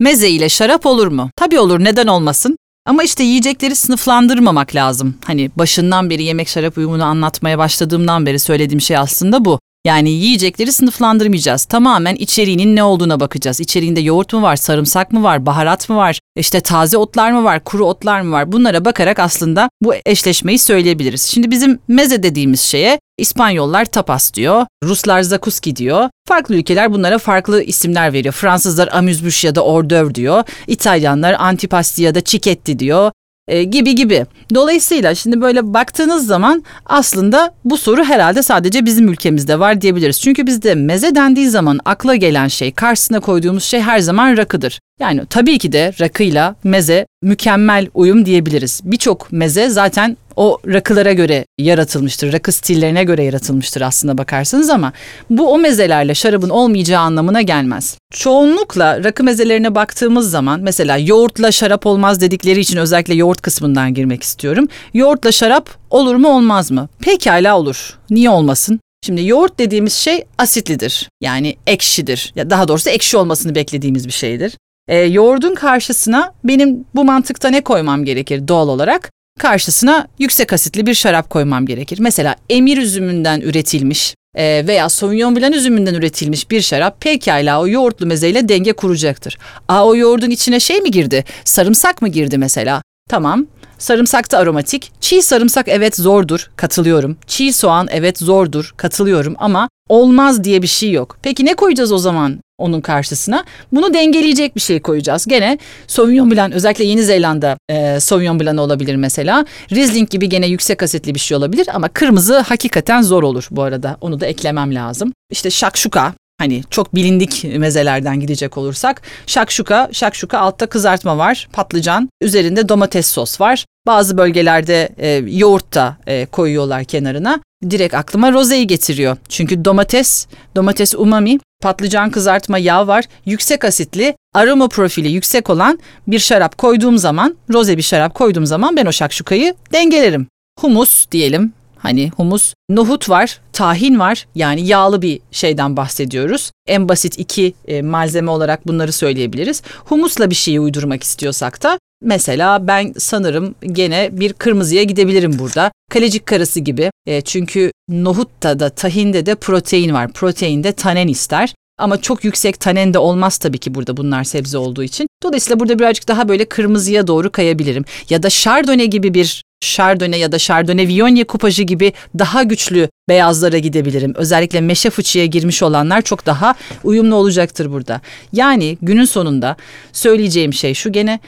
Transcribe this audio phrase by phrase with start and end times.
[0.00, 1.30] Meze ile şarap olur mu?
[1.36, 2.56] Tabii olur neden olmasın?
[2.86, 5.14] Ama işte yiyecekleri sınıflandırmamak lazım.
[5.24, 9.60] Hani başından beri yemek şarap uyumunu anlatmaya başladığımdan beri söylediğim şey aslında bu.
[9.88, 11.64] Yani yiyecekleri sınıflandırmayacağız.
[11.64, 13.60] Tamamen içeriğinin ne olduğuna bakacağız.
[13.60, 17.64] İçeriğinde yoğurt mu var, sarımsak mı var, baharat mı var, işte taze otlar mı var,
[17.64, 18.52] kuru otlar mı var?
[18.52, 21.22] Bunlara bakarak aslında bu eşleşmeyi söyleyebiliriz.
[21.22, 26.10] Şimdi bizim meze dediğimiz şeye İspanyollar tapas diyor, Ruslar zakuski diyor.
[26.28, 28.34] Farklı ülkeler bunlara farklı isimler veriyor.
[28.34, 30.44] Fransızlar amüzbüş ya da ordöv diyor.
[30.66, 33.10] İtalyanlar antipasti ya da çiketti diyor
[33.48, 34.26] e, gibi gibi.
[34.54, 40.20] Dolayısıyla şimdi böyle baktığınız zaman aslında bu soru herhalde sadece bizim ülkemizde var diyebiliriz.
[40.20, 44.80] Çünkü bizde meze dendiği zaman akla gelen şey, karşısına koyduğumuz şey her zaman rakıdır.
[45.00, 48.80] Yani tabii ki de rakıyla meze mükemmel uyum diyebiliriz.
[48.84, 52.32] Birçok meze zaten o rakılara göre yaratılmıştır.
[52.32, 54.92] Rakı stillerine göre yaratılmıştır aslında bakarsanız ama
[55.30, 57.98] bu o mezelerle şarabın olmayacağı anlamına gelmez.
[58.12, 64.22] Çoğunlukla rakı mezelerine baktığımız zaman mesela yoğurtla şarap olmaz dedikleri için özellikle yoğurt kısmından girmek
[64.22, 64.68] istiyorum.
[64.94, 66.88] Yoğurtla şarap olur mu olmaz mı?
[67.00, 67.98] Pekala olur.
[68.10, 68.80] Niye olmasın?
[69.06, 71.08] Şimdi yoğurt dediğimiz şey asitlidir.
[71.20, 72.32] Yani ekşidir.
[72.36, 74.54] Ya daha doğrusu ekşi olmasını beklediğimiz bir şeydir.
[74.88, 79.10] E, yoğurdun karşısına benim bu mantıkta ne koymam gerekir doğal olarak?
[79.38, 81.98] Karşısına yüksek asitli bir şarap koymam gerekir.
[82.00, 88.06] Mesela emir üzümünden üretilmiş e, veya Sauvignon Blanc üzümünden üretilmiş bir şarap pekala o yoğurtlu
[88.06, 89.38] mezeyle denge kuracaktır.
[89.68, 91.24] Aa o yoğurdun içine şey mi girdi?
[91.44, 92.82] Sarımsak mı girdi mesela?
[93.08, 93.46] Tamam.
[93.78, 94.92] Sarımsak da aromatik.
[95.00, 97.16] Çiğ sarımsak evet zordur, katılıyorum.
[97.26, 101.18] Çiğ soğan evet zordur, katılıyorum ama olmaz diye bir şey yok.
[101.22, 103.44] Peki ne koyacağız o zaman onun karşısına?
[103.72, 105.26] Bunu dengeleyecek bir şey koyacağız.
[105.26, 109.46] Gene Sauvignon Blanc özellikle Yeni Zelanda e, Sauvignon Blanc olabilir mesela.
[109.72, 113.96] Riesling gibi gene yüksek asitli bir şey olabilir ama kırmızı hakikaten zor olur bu arada.
[114.00, 115.12] Onu da eklemem lazım.
[115.30, 122.68] İşte şakşuka Hani çok bilindik mezelerden gidecek olursak şakşuka, şakşuka altta kızartma var, patlıcan, üzerinde
[122.68, 123.64] domates sos var.
[123.86, 127.40] Bazı bölgelerde e, yoğurt da e, koyuyorlar kenarına.
[127.70, 129.16] Direkt aklıma rozeyi getiriyor.
[129.28, 130.26] Çünkü domates,
[130.56, 133.04] domates umami, patlıcan kızartma yağ var.
[133.26, 138.76] Yüksek asitli, aroma profili yüksek olan bir şarap koyduğum zaman, roze bir şarap koyduğum zaman
[138.76, 140.26] ben o şakşukayı dengelerim.
[140.60, 144.26] Humus diyelim Hani humus, nohut var, tahin var.
[144.34, 146.50] Yani yağlı bir şeyden bahsediyoruz.
[146.66, 149.62] En basit iki e, malzeme olarak bunları söyleyebiliriz.
[149.84, 155.72] Humusla bir şeyi uydurmak istiyorsak da mesela ben sanırım gene bir kırmızıya gidebilirim burada.
[155.90, 156.90] Kalecik karası gibi.
[157.06, 160.12] E, çünkü nohutta da tahinde de protein var.
[160.12, 161.54] Protein de tanen ister.
[161.78, 165.08] Ama çok yüksek tanen de olmaz tabii ki burada bunlar sebze olduğu için.
[165.22, 167.84] Dolayısıyla burada birazcık daha böyle kırmızıya doğru kayabilirim.
[168.10, 173.58] Ya da şardone gibi bir Chardonnay ya da Chardonnay Viognier kupajı gibi daha güçlü beyazlara
[173.58, 174.14] gidebilirim.
[174.16, 176.54] Özellikle meşe fıçıya girmiş olanlar çok daha
[176.84, 178.00] uyumlu olacaktır burada.
[178.32, 179.56] Yani günün sonunda
[179.92, 181.20] söyleyeceğim şey şu gene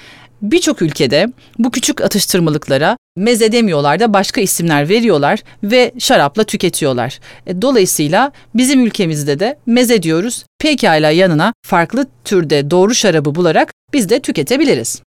[0.42, 1.28] Birçok ülkede
[1.58, 7.20] bu küçük atıştırmalıklara meze demiyorlar da başka isimler veriyorlar ve şarapla tüketiyorlar.
[7.46, 10.44] E, dolayısıyla bizim ülkemizde de meze diyoruz.
[10.58, 14.98] Pekala yanına farklı türde doğru şarabı bularak biz de tüketebiliriz.